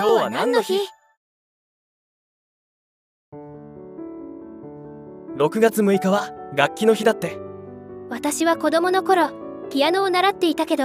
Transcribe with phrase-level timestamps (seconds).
[0.00, 0.78] 今日は何の日
[5.36, 7.36] ?6 月6日は楽器の日だって。
[8.08, 9.28] 私は子供の頃
[9.68, 10.84] ピアノを習っていたけど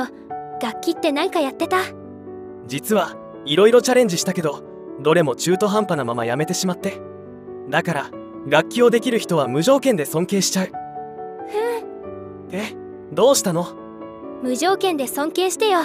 [0.62, 1.78] 楽器って何かやってた？
[2.68, 3.16] 実は
[3.46, 4.66] いろいろチャレンジしたけど
[5.00, 7.00] どれも中途半端なままやめてしまって。
[7.70, 8.12] だから
[8.48, 10.68] 楽器をできる人は無条件で尊敬しちゃう。
[10.68, 10.72] ふ
[12.52, 12.76] え
[13.14, 13.66] どうしたの？
[14.44, 15.80] 無条件で尊敬してよ。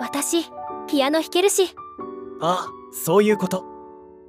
[0.00, 0.50] 私
[0.88, 1.76] ピアノ弾けるし
[2.40, 3.64] ああそういうこと。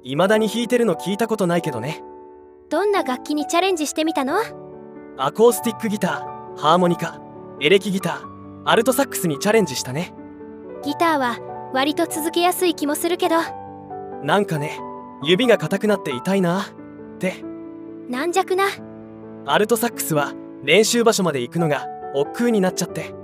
[0.04, 2.02] 未だに弾いてるの聞いたことないけどね。
[2.68, 4.38] どんな楽器にチャレンジしてみたの？
[5.16, 7.20] アコースティックギターハーモニカ
[7.60, 8.32] エレキギター
[8.64, 10.14] アルトサックスにチャレンジしたね。
[10.84, 11.38] ギターは
[11.72, 13.36] 割と続けやすい気もするけど。
[14.22, 14.78] なんかね
[15.22, 16.64] 指が硬くなって痛いなっ
[17.18, 17.44] て。
[18.08, 18.64] 軟弱な。
[19.46, 20.32] アルトサックスは
[20.62, 23.14] 練習場所まで行くのが億劫になっちゃって。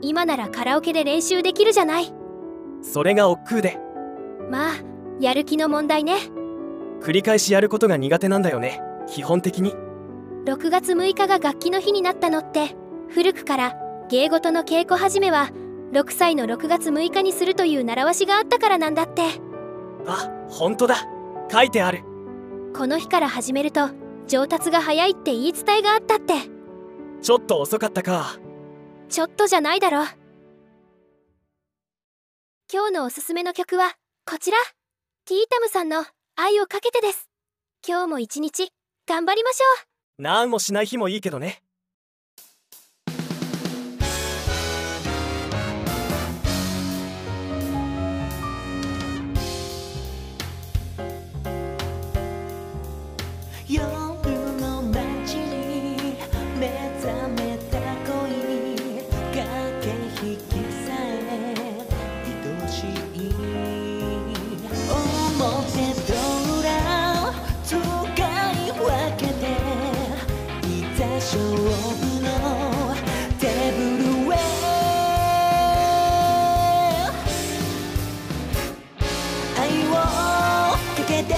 [0.00, 2.12] 今ならカラオケで練習できるじゃない。
[2.82, 3.78] それが億劫で
[4.50, 4.74] まあ
[5.20, 6.16] やる気の問題ね。
[7.00, 8.80] 繰り返しやることが苦手なんだよね。
[9.06, 9.74] 基本的に。
[10.44, 12.74] 6月6日が楽器の日になったのって
[13.08, 13.76] 古くから
[14.08, 15.50] 芸事の稽古始めは
[15.92, 19.22] 6歳の6月6日にするという習わしがあったからなんだって。
[20.06, 20.96] あ本当だ。
[21.50, 22.02] 書いてある。
[22.74, 23.90] この日から始めると
[24.26, 26.34] 上達が早いって言い伝えがあったって。
[27.20, 28.38] ちょっと遅かったか。
[29.08, 30.04] ちょっとじゃないだろ。
[32.70, 33.96] 今日のおすすめの曲は
[34.30, 34.58] こちら。
[35.24, 36.04] ティータムさんの
[36.36, 37.30] 「愛をかけて」です。
[37.86, 38.70] 今日も一日
[39.06, 39.64] 頑張りましょ
[40.18, 40.22] う。
[40.22, 41.62] なんもしない日もいいけどね。
[53.66, 53.82] 夜
[54.60, 56.18] の街に
[56.60, 56.68] 目
[57.00, 57.80] 覚めた
[58.12, 58.76] 恋。
[59.32, 59.88] 駆け
[60.22, 60.42] 引き
[60.84, 61.54] さえ
[62.62, 63.07] 愛しい
[71.18, 71.50] 勝負
[72.22, 72.30] の
[73.40, 74.38] テーブルへ
[79.58, 81.34] 愛をかけて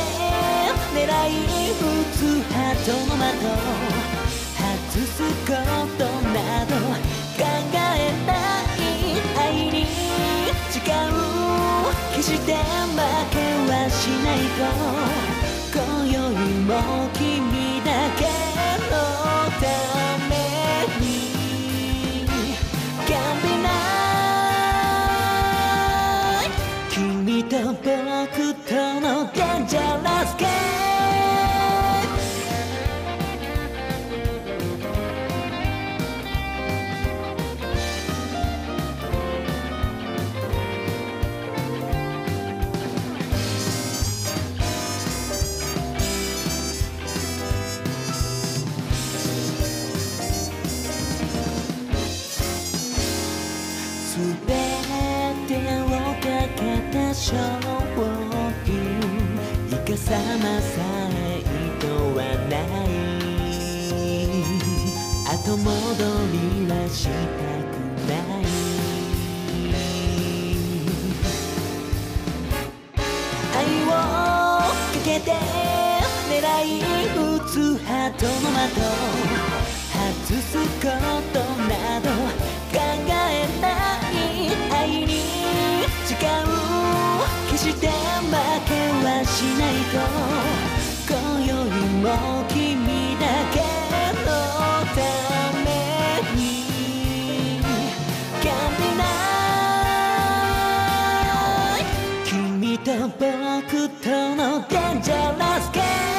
[0.93, 1.33] 狙い
[1.71, 1.73] 撃
[2.13, 2.19] つ
[2.53, 3.41] ハートの的
[4.59, 5.49] 外すこ
[5.97, 6.37] とな
[6.67, 6.71] ど
[7.39, 7.43] 考
[7.73, 7.81] え
[8.27, 8.79] ない
[9.39, 9.75] 愛に
[10.69, 10.85] 誓う
[12.17, 12.61] 決して負
[13.31, 13.35] け
[13.73, 15.00] はしないと
[54.11, 54.53] すべ
[55.47, 55.87] てを
[56.19, 56.27] か
[56.57, 56.61] け
[56.91, 57.39] た勝
[57.95, 58.03] 負
[59.71, 60.75] イカさまさ
[61.15, 61.47] え意
[61.79, 61.87] 図
[62.19, 62.19] は
[62.51, 62.91] ない
[65.33, 65.63] 後戻
[66.33, 66.35] り
[66.67, 67.11] はした
[67.71, 67.79] く
[68.09, 68.51] ない
[73.57, 75.31] 愛をかけて
[76.29, 76.35] 狙
[76.67, 76.83] い
[77.15, 77.55] 撃つ
[77.85, 78.29] ハートの
[78.75, 78.83] 的
[79.95, 80.91] 外すこ
[81.33, 81.39] と
[81.69, 81.70] な
[86.21, 86.29] 誓う
[87.51, 87.95] 決して負
[88.67, 89.97] けはしないと
[91.09, 91.17] 今
[91.47, 91.51] 宵
[92.03, 92.05] も
[92.49, 93.57] 君だけ
[94.25, 94.29] の
[94.95, 95.01] た
[95.65, 95.67] め
[96.37, 96.39] に
[98.43, 98.85] Can't be
[101.71, 101.89] night
[102.27, 106.10] 君と僕とのデンジャラスケー